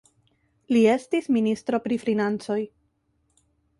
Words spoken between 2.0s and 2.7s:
Financoj.